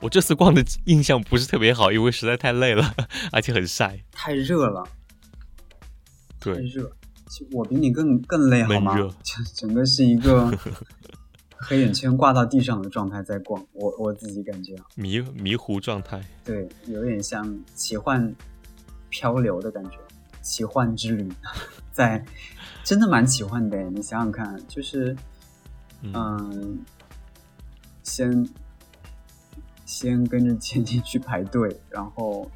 [0.00, 2.94] 我这次逛的印象不是特别好，因为实在太累了，
[3.32, 4.82] 而且很晒，太热了，
[6.40, 6.90] 对，热，
[7.52, 8.96] 我比你更更累好吗？
[9.22, 10.50] 整整个是一个。
[11.58, 18.34] 黑眼圈挂到地上的状态在逛，我我自己感觉迷迷糊状态，对，有点像奇幻
[19.08, 19.98] 漂流的感觉，
[20.42, 21.32] 奇幻之旅，
[21.90, 22.24] 在
[22.84, 23.82] 真的蛮奇幻的。
[23.90, 25.16] 你想想看，就是
[26.02, 26.78] 嗯，
[28.02, 28.48] 先
[29.84, 32.48] 先跟着前进去排队，然后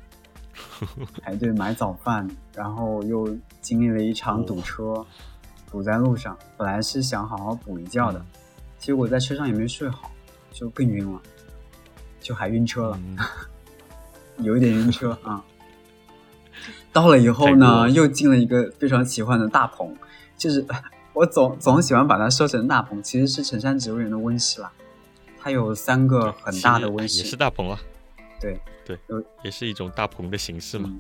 [1.23, 5.05] 排队买早饭，然后又经历了一场堵车，
[5.71, 6.37] 堵在路上。
[6.57, 8.25] 本来是想好好补一觉的，
[8.81, 10.11] 结果在车上也没睡好，
[10.51, 11.21] 就更晕了，
[12.19, 13.01] 就还晕车了，
[14.39, 15.45] 有一点晕车啊。
[16.93, 19.95] 到了以后呢，又进了一个非常奇幻的大棚，
[20.37, 20.67] 就是
[21.13, 24.73] 我总总喜欢把它说成大棚，其实是城山植物园的温室啦。
[25.39, 27.79] 它有三个很大的温室，也是大棚啊。
[28.41, 28.99] 对对，
[29.45, 30.91] 也是一种大棚的形式嘛。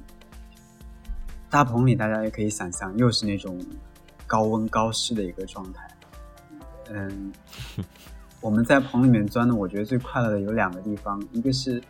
[1.49, 3.59] 大棚里大家也可以想象，又是那种
[4.27, 5.89] 高温高湿的一个状态。
[6.91, 7.33] 嗯，
[8.41, 11.83] 我们在棚里面钻的，我觉得最快乐的有两个地方，一个是。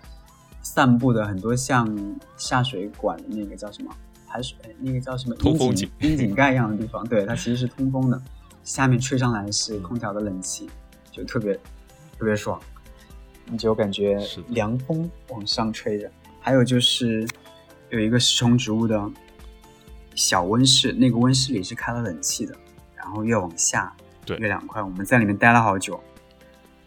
[0.63, 1.89] 散步的很多像
[2.37, 3.91] 下水管的那个叫什么
[4.29, 8.23] 排水，那个叫什么通风井、窨井盖一样的地方，对，它其实是通风的，
[8.63, 10.69] 下面吹上来是空调的冷气，
[11.11, 11.55] 就特别
[12.19, 12.61] 特别爽，
[13.47, 16.11] 你就感觉凉风往上吹着。
[16.41, 17.27] 还有就是
[17.89, 19.11] 有一个食虫植物的
[20.15, 22.55] 小温室，那个温室里是开了冷气的，
[22.95, 23.91] 然后越往下
[24.37, 26.03] 对越凉快，我们在里面待了好久。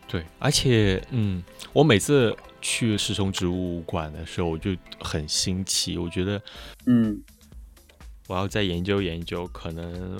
[0.08, 2.36] 对，而且嗯，我每次。
[2.66, 6.42] 去石虫植物馆的时候，我就很新奇，我觉得，
[6.86, 7.22] 嗯，
[8.30, 10.18] 我要再研究研究，可能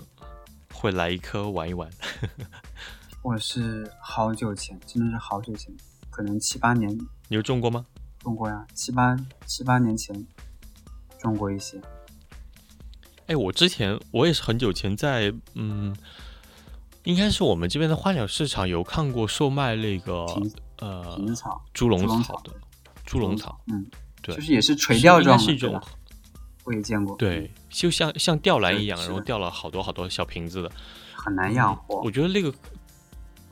[0.74, 1.90] 会来一颗玩一玩。
[3.24, 5.74] 我是好久前，真的是好久前，
[6.10, 6.90] 可能七八年。
[7.30, 7.86] 你有种过吗？
[8.20, 10.28] 种过呀，七八七八年前
[11.18, 11.80] 种过一些。
[13.28, 15.96] 哎，我之前我也是很久前在，嗯，
[17.04, 20.26] 应该是我们这边的花鸟市场有看过售卖那个。
[20.80, 21.18] 呃，
[21.74, 22.52] 猪笼草的
[23.06, 23.86] 猪笼草，嗯，
[24.22, 25.82] 对，就是也是垂钓状的，是一种，
[26.66, 30.70] 我也见过，对，就像像吊篮一样，然后吊了好多好多小瓶子的，
[31.16, 32.02] 很难养活。
[32.02, 32.54] 我觉得那个，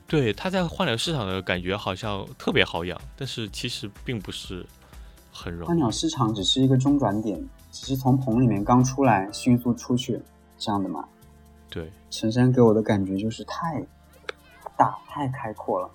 [0.08, 4.66] 对，它在花鸟市场的感觉好像特别好养，但是其实并不是
[5.32, 5.68] 很容易。
[5.70, 10.20] 花鸟市场只是一个中转点，只是从棚里面刚出来，迅速出去
[10.58, 11.08] 这样的嘛。
[11.72, 13.82] 对，陈山给我的感觉就是太
[14.78, 15.90] 大，太开阔了。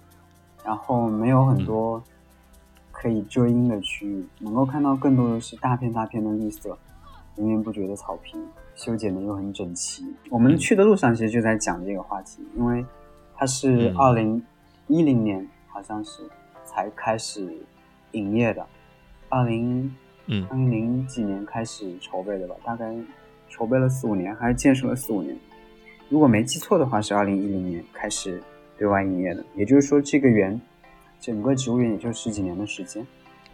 [0.65, 2.03] 然后没有很多
[2.91, 6.77] 可以遮阴的区域，能够看到更多的是大片大片的绿色，
[7.37, 8.43] 源源不绝的草坪，
[8.75, 10.03] 修剪的又很整齐。
[10.31, 12.85] 我们去的路上其实就在讲这个话题，因为
[13.35, 14.43] 它是二零
[14.87, 16.23] 一零年好像是
[16.65, 17.55] 才开始
[18.13, 18.67] 营业的，
[19.29, 22.93] 二零嗯二零零几年开始筹备的吧，大概
[23.51, 25.37] 筹备了四五年，还是建设了四五年。
[26.09, 28.43] 如果没记错的话，是二零一零年开始。
[28.79, 30.61] 对外营业的，也就是说，这个园，
[31.19, 33.03] 整个植物园也就十几年的时间，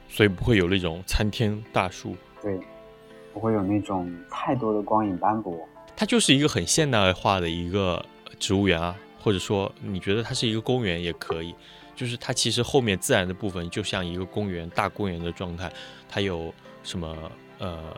[0.08, 2.58] 所以不会有那种参天大树，对，
[3.32, 5.56] 不会有那种太多的光影斑驳。
[5.94, 8.04] 它就是一个很现代化的一个
[8.40, 11.54] 植物园啊，或者说你觉得它是一个公园也可以，
[11.94, 15.72] 就是它其实后面自然的部分就像一个公园，大公园的状态，
[16.08, 17.16] 它有什么
[17.60, 17.96] 呃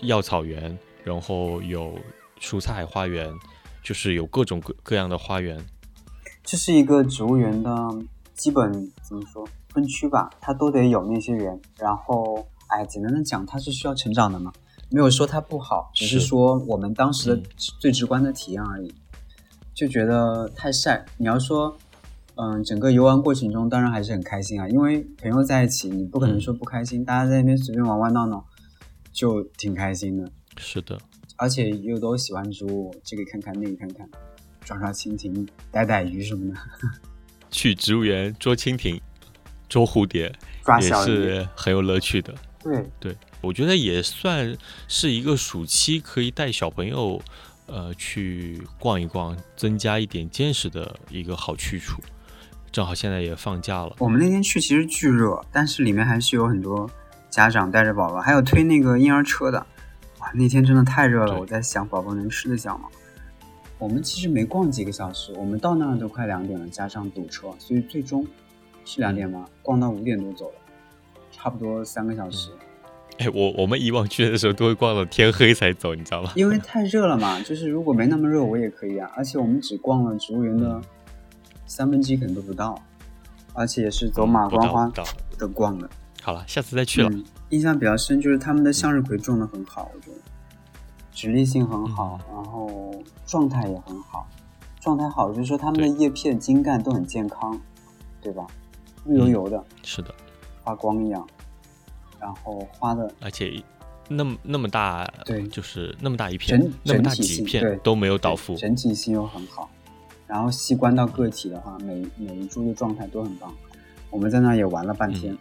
[0.00, 1.96] 药草园，然后有
[2.40, 3.32] 蔬菜花园，
[3.86, 5.64] 就是有各种各各样的花园。
[6.42, 7.70] 这是一个植物园的
[8.34, 11.60] 基本怎么说分区吧，它都得有那些人。
[11.78, 14.52] 然后，哎，简单的讲，它是需要成长的嘛，
[14.90, 17.42] 没有说它不好，只是说我们当时的
[17.78, 18.92] 最直观的体验而已。
[19.72, 21.06] 就觉得太晒。
[21.16, 21.78] 你要说，
[22.34, 27.04] 嗯，整个游玩过程中当然还是很开心啊，因为朋友在一起，你不可能说不开心。
[27.04, 28.44] 大家在那边随便玩玩闹闹，
[29.12, 30.28] 就挺开心的。
[30.56, 30.98] 是的，
[31.36, 34.08] 而且又都喜欢植物，这个看看，那个看看。
[34.64, 36.60] 抓抓蜻蜓、逮逮鱼什么的，
[37.52, 39.00] 去植物园捉蜻蜓、
[39.68, 42.34] 捉蝴蝶抓，也是很有乐趣的。
[42.64, 44.56] 对对，我觉得也算
[44.88, 47.22] 是一个暑期可以带小朋友
[47.66, 52.02] 呃去逛一逛，增加一点见识的一个好去处。
[52.72, 56.90] 正好现在也放假了，我们那天去其实巨热，但是里面还是有很多
[57.30, 59.64] 家长带着宝宝，还有推那个婴儿车的。
[60.26, 62.88] 哇，那天真的太热了，我在想宝宝能吃得消吗？
[63.78, 68.26] 我们其实没逛几个小时，我们到那儿都快两点了，加上堵车，所以最终
[68.84, 69.46] 是两点吗？
[69.62, 70.54] 逛到五点多走了，
[71.30, 72.50] 差不多三个小时。
[73.18, 76.32] 哎，我我们以往去的时候都会逛到天黑才走，你知道吗？
[76.34, 77.40] 因为太热了嘛。
[77.42, 79.08] 就是如果没那么热，我也可以啊。
[79.14, 80.80] 而且我们只逛了植物园的
[81.66, 82.74] 三分之一，可能都不到，
[83.54, 84.90] 而且也是走马观花
[85.38, 85.88] 的逛的。
[86.26, 87.10] 好了，下次再去了。
[87.50, 90.16] 印象比较深就是他们的向日葵种的很好，我觉得。
[91.12, 92.92] 直立性很好，然后
[93.24, 94.26] 状态也很好。
[94.80, 97.56] 状态好就是说它们的叶片、茎干都很健康，
[98.20, 98.44] 对吧？
[99.04, 100.12] 绿油油的，是的，
[100.64, 101.24] 发光一样。
[102.18, 103.62] 然后花的，而且
[104.08, 109.70] 那么那么大，对，就是那么大一片，整那么大几片都没有倒伏，整体性又很好。
[110.26, 113.54] 然后细观到个体的话，每每一株的状态都很棒。
[114.10, 115.36] 我们在那也玩了半天，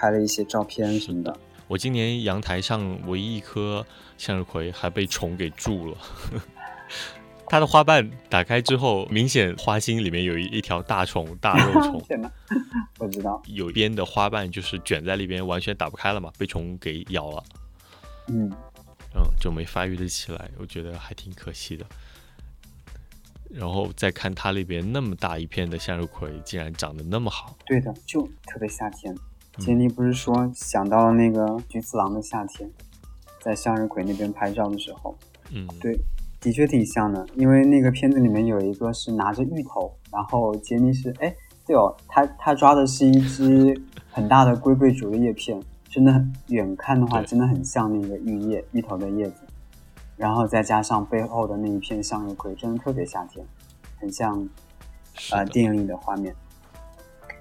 [0.00, 1.36] 拍了一些照片什么的。
[1.68, 3.84] 我今年阳台上唯一一颗
[4.16, 5.98] 向日葵还被虫给蛀了。
[7.46, 12.02] 它的花瓣打开之后，明显花心里面有一一条大虫，大肉 虫。
[12.08, 12.32] 天哪，
[12.98, 13.42] 我知道。
[13.46, 17.44] 有边的花瓣就是卷在里边，完全打不开了嘛，被虫给咬了。
[18.28, 18.50] 嗯
[19.14, 21.84] 嗯，就没发育的起来，我觉得还挺可惜的。
[23.50, 27.56] 然后再看它那边那么大一片的向日葵，竟然长得那么好。
[27.66, 29.14] 对的，就特别夏天。
[29.60, 32.68] 杰尼不是说想到了那个菊次郎的夏天，
[33.40, 35.14] 在向日葵那边拍照的时候，
[35.52, 36.00] 嗯，对。
[36.42, 43.78] 的确挺像的，因为那个片子里面有一个是拿着芋头，然后杰尼是哎，对哦，他他抓的是一只
[44.10, 49.42] 很大的龟背竹的叶片，真的很远看的话真的很像那个芋叶芋头的叶子，
[50.16, 53.44] 然后再加上背后的那一片向日葵，真的特别夏天，
[53.98, 54.48] 很像
[55.32, 56.34] 呃电影里的画面。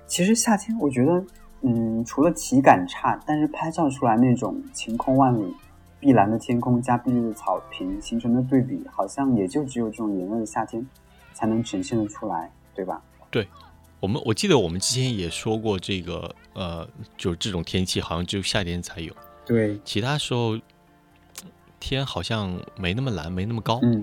[0.08, 1.24] 其实夏天我觉得，
[1.62, 5.56] 嗯，除了体感差，但是拍照出来那种晴空万里。
[6.02, 10.88] 碧蓝的天空加碧绿的草坪形成的对比，好像也就只有这种炎热的夏天
[11.34, 13.02] 才能呈现得出来，对吧？
[13.30, 13.46] 对，
[14.00, 19.14] 我们我记得我们之前也说过，这个呃，就这种天气好像只有夏天才有，
[19.46, 20.58] 对，其他时候
[21.82, 23.82] 天好像没那么蓝，没那么高。
[23.84, 24.02] 嗯，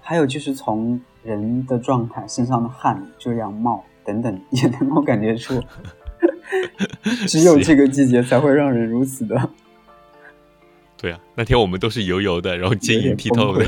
[0.00, 5.62] 还有就是从人的状态、身上的汗、遮阳帽等等，也能够感觉出，
[7.26, 9.50] 只有这个季节才会让人如此的。
[10.96, 13.66] 对啊，那天我们都是油油的，然后晶莹剔透的。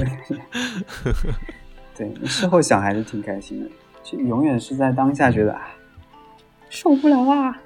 [1.96, 3.68] 对，事后想还是挺开心的，
[4.02, 5.68] 就永远是在当下觉得啊，
[6.70, 7.58] 受不了啦。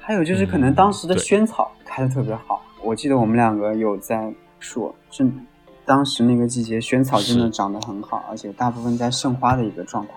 [0.00, 5.24] 还有就是可能当时的萱草开的特别好，我记得我们两个有在说，是
[5.84, 10.12] 当时那个季节萱草真的长得很好，而且大部分在盛花的一个状态。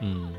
[0.00, 0.32] 嗯。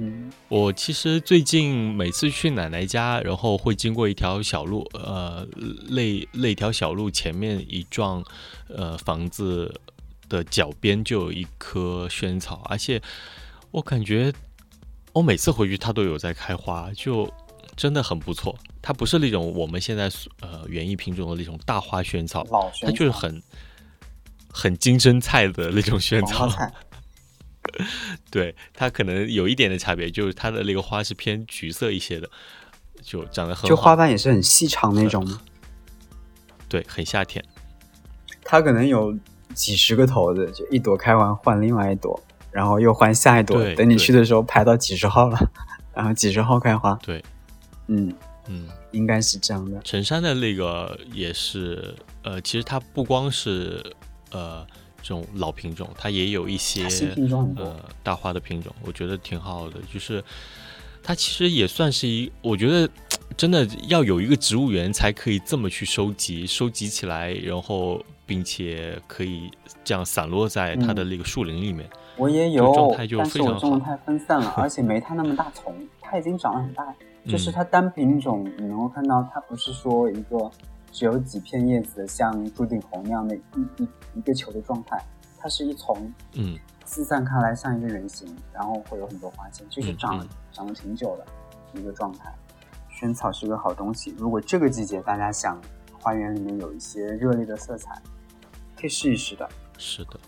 [0.00, 5.44] 嗯，我其实最近每次去奶奶家，然后会经过一条小路，呃，
[5.88, 8.24] 那那条小路前面一幢，
[8.68, 9.74] 呃，房子
[10.28, 13.02] 的脚边就有一棵萱草，而且
[13.72, 14.32] 我感觉
[15.12, 17.28] 我每次回去它都有在开花，就
[17.76, 18.56] 真的很不错。
[18.80, 20.08] 它不是那种我们现在
[20.40, 22.46] 呃园艺品种的那种大花萱草，
[22.82, 23.42] 它就是很
[24.48, 26.48] 很金针菜的那种萱草。
[28.30, 32.28] 对它可能有一点的差别，就是它的那个花是偏橘色一些的，
[33.02, 33.68] 就长得很。
[33.68, 35.40] 就花瓣也是很细长那种吗？
[36.68, 37.44] 对，很夏天。
[38.42, 39.16] 它可能有
[39.54, 43.62] 几十个头子，就一朵开完换另外一朵，然后又换下一朵。
[43.74, 45.38] 等你去的时候排到几十号了，
[45.94, 46.94] 然后几十号开花。
[47.02, 47.22] 对，
[47.86, 48.14] 嗯
[48.46, 49.80] 嗯，应该是这样的。
[49.84, 53.82] 陈山的那个也是，呃，其实它不光是
[54.30, 54.66] 呃。
[55.08, 56.84] 这种老品种，它也有一些
[57.56, 59.76] 呃大花的品种，我觉得挺好的。
[59.90, 60.22] 就是
[61.02, 62.86] 它其实也算是一，我觉得
[63.34, 69.50] 真的要有一个植物园才可以这么去收集，收集起来，然后并且可以
[69.82, 71.88] 这样散落在它的那个树林里面。
[72.18, 73.60] 我也有，状态就非常好。
[73.60, 76.84] 种的太分散了，而且没它那么大丛，它已经长得很大。
[77.26, 80.50] 就是它单品种，你能够看到它不是说一个。
[80.90, 83.40] 只有几片叶子，像朱顶红那样的一
[83.76, 85.00] 一一个球的状态，
[85.38, 92.34] 它是一丛，嗯，四散开来像一个圆形，然后会有很多花线，就是长长了挺久的一个状态。
[92.90, 95.60] 萱草是个好东西，如果这个季节大家想
[96.00, 98.00] 花园里面有一些热烈的色彩，
[98.76, 99.48] 可以试一试的。
[99.76, 100.18] 是的，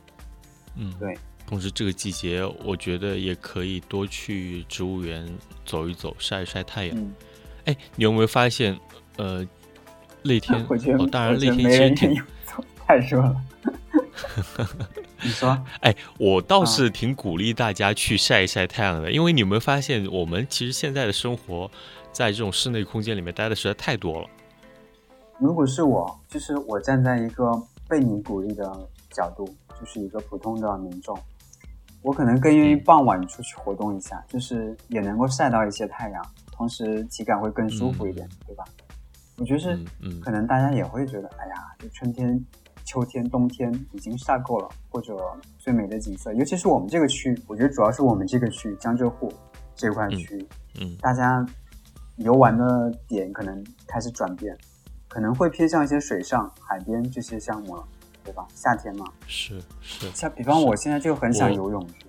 [0.76, 1.18] 嗯，对。
[1.46, 5.28] 同时这个季节，我觉得也可以多去植物园
[5.66, 7.12] 走一走，晒一晒太阳。
[7.64, 8.78] 哎，你有没有发现，
[9.16, 9.44] 呃？
[10.22, 10.58] 那天，
[10.98, 12.22] 哦，当然那天其实挺
[12.86, 13.36] 太热了。
[15.22, 15.58] 你说？
[15.80, 21.70] 哎，我倒是挺鼓励大家去晒一晒太阳的，因为你有没有发现，我们其实现在的生活
[22.12, 24.28] 在这种室内空间里面待的实在太多了。
[25.38, 27.50] 如果是我，就是我站在一个
[27.88, 28.64] 被你鼓励的
[29.10, 29.44] 角度，
[29.78, 31.18] 就是一个普通的民众，
[32.02, 38.64] 我可能更愿意傍晚出去活动一下，就是也能够晒到一些太阳，同时体感会更舒服一点，对吧？
[39.40, 39.84] 我觉得是，
[40.20, 42.38] 可能大家也会觉得，哎呀，就春天、
[42.84, 45.16] 秋天、冬天已经晒够了，或者
[45.58, 49.32] 最美的景色，尤其是我们这个区，我觉得主要是我们这个区江浙沪
[49.74, 50.46] 这块区，
[50.78, 51.42] 嗯，大家
[52.16, 54.54] 游玩的点可能开始转变，
[55.08, 57.84] 可能会偏向一些水上、海边这些项目了，
[58.22, 58.46] 对吧？
[58.54, 62.04] 夏天嘛，是是，像比方我现在就很想游泳去，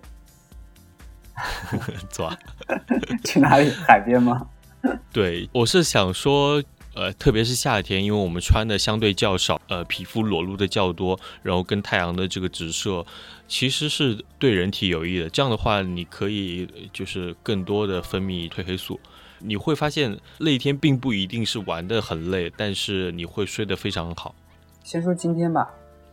[2.12, 2.38] 走啊，
[3.24, 3.70] 去哪里？
[3.88, 4.46] 海边吗？
[5.14, 6.62] 对，我是想说。
[6.94, 13.06] 呃，特别是夏天，因为我们穿的相对较少，呃，皮肤裸露的较多，然后跟太阳的这个直射，
[13.48, 15.30] 其实是对人体有益的。
[15.30, 19.00] 这样的话，你可以就是更多的分泌褪黑素，
[19.40, 24.36] 你会发现那一天并不一定是玩的很累，但是你会睡得非常好。
[24.84, 25.70] 先说今天吧，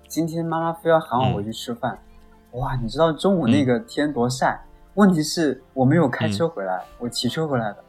[0.06, 1.98] 今天妈妈非要喊我回去吃饭。
[2.52, 4.64] 哇，你知道中午那个天多晒？
[4.94, 7.84] 问题是我没有开车回来，我骑车回来的。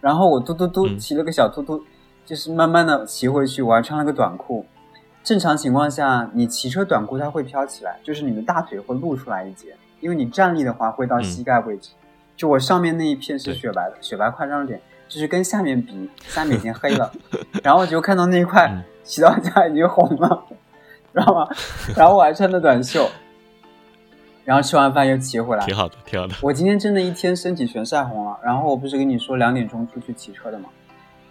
[0.00, 1.84] 然后我嘟嘟嘟骑了个小嘟嘟，
[2.30, 3.60] 就是慢慢的骑回去。
[3.60, 4.64] 我还穿了个短裤。
[5.24, 11.90] 正常情况下，你骑车短裤它会飘起来，就是你的大腿会露出来一截，因为你站立的话会到膝盖位置。
[12.36, 17.10] 就我上面那一片是雪白的，雪白夸张点，就是跟下面比，下面已经黑了。
[17.64, 18.72] 然后我就看到那一块
[19.02, 20.44] 骑到家已经红了，
[21.12, 21.48] 知道吗？
[21.96, 23.10] 然后我还穿的短袖。
[24.44, 26.34] 然后吃完饭又骑回来，挺好的，挺好的。
[26.40, 28.38] 我今天真的一天身体全晒红了。
[28.42, 30.68] 然后我不是跟你说两点钟出去骑车的吗？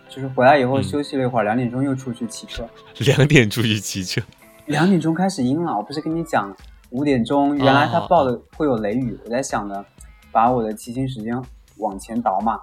[0.10, 2.68] 就是回来以后休息了一会儿，两点钟又出去骑车。
[3.06, 4.20] 两点出去骑车，
[4.66, 5.78] 两点钟开始阴了。
[5.78, 6.54] 我不是跟你讲
[6.90, 9.18] 五点钟，原来他报的会有雷雨。
[9.24, 9.86] 我在想着
[10.32, 11.40] 把我的骑行时间
[11.78, 12.60] 往前倒嘛，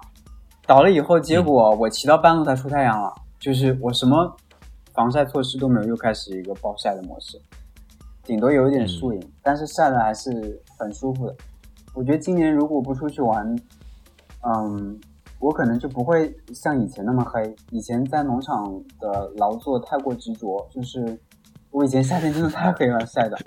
[0.67, 4.35] 倒了以后，结果我骑到半路它出太阳了，就是我什么
[4.93, 7.41] 防晒措施都没有，又开始一个暴晒的模式。
[8.23, 11.35] 顶多有一点树影，但是晒的还是很舒服的。
[11.93, 13.55] 我觉得今年如果不出去玩，
[14.43, 14.99] 嗯。
[15.39, 17.55] 我可能就不会像以前那么黑。
[17.71, 21.17] 以前在农场的劳作太过执着，就是
[21.69, 23.37] 我以前夏天真的太黑了，晒的。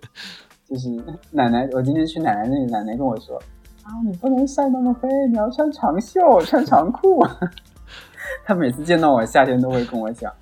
[0.65, 0.89] 就是
[1.33, 3.37] 奶奶，我今天去奶奶那里，奶奶跟我说
[3.83, 7.27] ：“啊，你不能晒那么黑，你要穿长袖、穿长裤。
[8.47, 10.33] ”她每次见到我夏天都会跟我讲，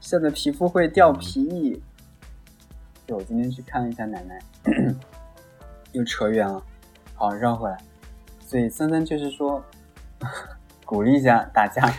[0.00, 1.82] 晒的皮肤会掉皮。
[3.04, 4.40] 对，我今天去看了一下奶奶，
[5.92, 6.62] 又扯远了，
[7.14, 7.76] 好绕回来。
[8.40, 9.62] 所以森森就是说。
[10.84, 11.92] 鼓励一下大家，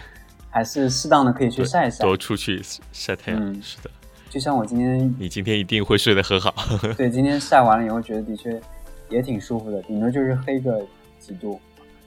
[0.50, 2.62] 还是适当的可以去晒一晒，多出去
[2.92, 3.42] 晒太阳。
[3.42, 3.90] 嗯，是的。
[4.30, 6.54] 就像我今天，你今天一定会睡得很好。
[6.98, 8.62] 对，今天晒完了以后，觉得的确
[9.10, 10.86] 也挺舒服的，顶多就是黑个
[11.20, 11.60] 几度。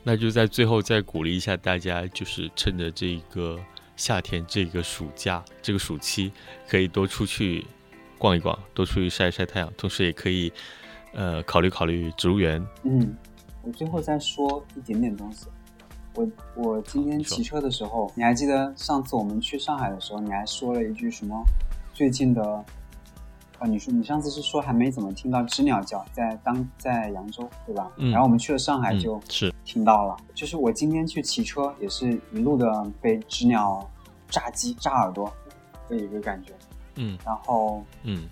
[0.03, 3.59] 那就在最后再鼓励一下大家，就是趁着这个
[3.97, 6.31] 夏天、这个暑假、这个暑期，
[6.69, 7.67] 可以多出去
[8.19, 10.53] 逛一逛，多出去晒一晒太阳，同时也可以
[11.15, 12.65] 呃考虑考虑植物园。
[12.85, 13.17] 嗯，
[13.63, 15.47] 我最后再说一点点东西。
[16.19, 21.41] 我我今天骑车的时候，你还记得上次我们去上海的时候，你还说了一句什么？
[21.95, 22.43] 最近的
[23.61, 27.89] 啊，你说你上次是说还没怎么听到知鸟叫，在当在扬州对吧？
[27.99, 28.11] 嗯。
[28.11, 30.17] 然后我们去了上海，就是听到了。
[30.35, 33.89] 就是我今天去骑车，也是一路的被知鸟
[34.29, 35.33] 炸鸡炸耳朵
[35.89, 36.53] 的一个感觉。
[36.97, 37.17] 嗯。
[37.25, 38.29] 然后嗯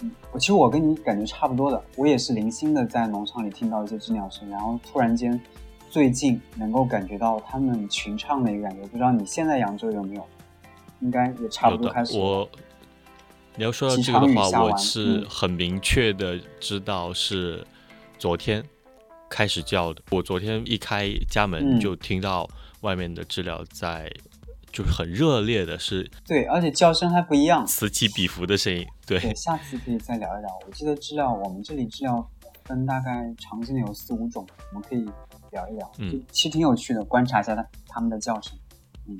[0.00, 5.38] 嗯，我其实我跟你感觉差不多的，我也是零星的在农场里听到一些知鸟声，然后突然间。
[5.90, 10.26] 最近能够感觉到他们群唱的一个感觉，不知道你现在扬州有没有？
[11.00, 12.16] 应该也差不多开始。
[12.16, 12.48] 我
[13.56, 17.66] 你要说到这个的话，我是很明确的知道是
[18.18, 18.62] 昨天
[19.28, 20.00] 开始叫的。
[20.10, 22.48] 我昨天一开家门就听到
[22.82, 24.08] 外面的知了在，
[24.70, 26.08] 就是很热烈的，是。
[26.24, 28.86] 对，而且叫声还不一样，此起彼伏的声音。
[29.06, 30.50] 对，下次可以再聊一聊。
[30.66, 32.24] 我记得知了，我们这里知了
[32.64, 35.04] 分大概常见的有四五种，我们可以。
[35.50, 38.56] 聊一聊，嗯，其实挺有趣的，观察一下它它们的叫声，
[39.06, 39.16] 嗯。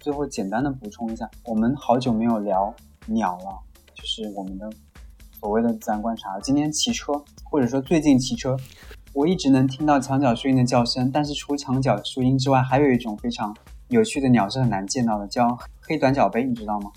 [0.00, 2.74] 最后简单的补充一下，我们好久没有聊
[3.06, 3.58] 鸟了，
[3.94, 4.68] 就是我们的
[5.38, 6.40] 所谓的自然观察。
[6.40, 7.12] 今天骑车，
[7.44, 8.56] 或者说最近骑车，
[9.12, 13.56] 我一直能听到墙角树鹰的叫声，但是除墙角树鹰之外，还有一种非常
[13.90, 16.90] 有趣的鸟是很难见到的，叫黑短脚杯，你知道吗？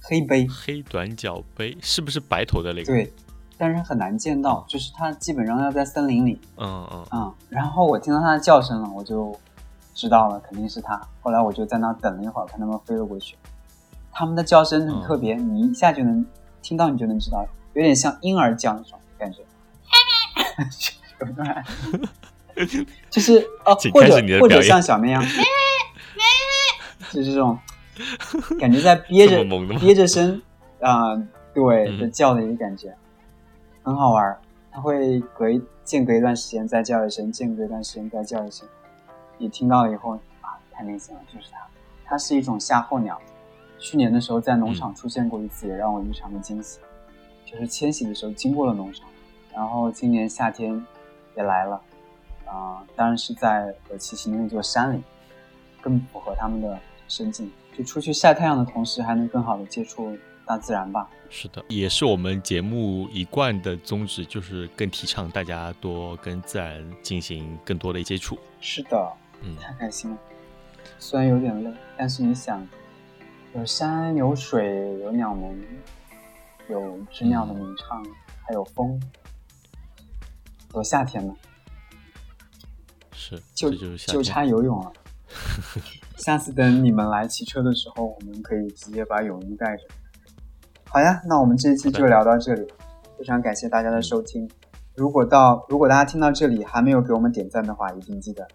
[0.00, 2.86] 黑杯，黑短脚杯是不是白头的那个？
[2.86, 3.12] 对。
[3.58, 6.40] 但是很难见到，就是它基本上要在森林里。
[6.56, 7.34] 嗯嗯嗯。
[7.50, 9.36] 然后我听到它的叫声了，我就
[9.94, 11.00] 知道了，肯定是它。
[11.20, 13.36] 后来我就在那等了一会儿，看它们飞了过去。
[14.12, 16.24] 它们的叫声很特别，你一下就能
[16.62, 17.44] 听到，你就能知道，
[17.74, 19.42] 有点像婴儿叫那种感觉。
[23.10, 25.22] 就是哦，或者或者像小绵羊，
[27.12, 27.58] 就是这种
[28.58, 29.44] 感觉在憋着
[29.78, 30.40] 憋着声
[30.80, 31.14] 啊，
[31.54, 32.96] 对的叫的一个感觉。
[33.82, 34.38] 很好玩，
[34.70, 38.68] 它会隔一间隔一段时间再叫一声，间隔一段时间再叫一声。
[39.38, 41.58] 你听到了以后啊，太明显了，就是它。
[42.04, 43.20] 它是一种夏候鸟，
[43.78, 46.80] 去年的时候在农场出现过一次，也让我异常的惊喜。
[47.46, 49.08] 就是迁徙的时候经过了农场，
[49.54, 50.84] 然后今年夏天
[51.36, 51.80] 也来了，
[52.46, 55.02] 啊，当然是在我栖息的那座山里，
[55.80, 57.50] 更符合他们的生境。
[57.76, 60.16] 就出去晒太阳的同时，还能更好的接触。
[60.48, 68.38] 大自然吧，是的，也是我们节目一贯的宗旨，就是更提倡大家多跟自然进行更多的接触。
[68.58, 70.18] 是的，嗯，太开心了。
[70.98, 72.66] 虽然有点累，但是你想，
[73.54, 75.54] 有山有水有鸟鸣，
[76.70, 78.02] 有知鸟的鸣唱，
[78.46, 78.98] 还有风，
[80.72, 81.36] 多夏天呢。
[83.12, 84.92] 是，就就就差游泳了。
[86.16, 89.82] 下次等你们来骑车的时候，我们可以直接把泳衣带着。
[90.90, 92.66] 好呀，那我们这一期就聊到这里，
[93.18, 94.48] 非常感谢大家的收听。
[94.96, 98.46] 如果到如果大家听到这里还没有给我们点赞的话，一定记得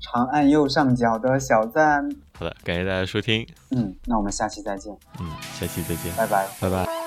[0.00, 2.08] 长按右上角的小赞。
[2.38, 3.46] 好的，感谢大家收听。
[3.70, 4.96] 嗯，那我们下期再见。
[5.18, 5.26] 嗯，
[5.58, 7.01] 下期再见，拜拜，拜拜。